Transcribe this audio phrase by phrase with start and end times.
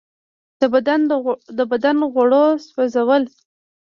[1.57, 3.23] د بدن غوړو سوځول.